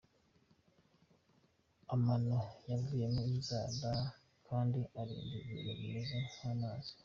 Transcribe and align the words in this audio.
Amano 1.93 2.37
yavuyemo 2.69 3.21
inzara 3.31 3.91
kandi 4.47 4.79
aninda 4.99 5.35
ibintu 5.43 5.71
bimeze 5.79 6.15
nk’amazi. 6.33 6.91